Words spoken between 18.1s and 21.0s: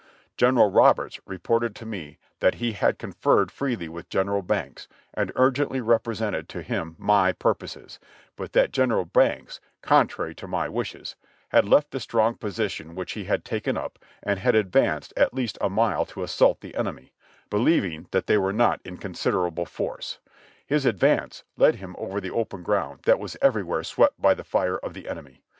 they were not in considerable force. His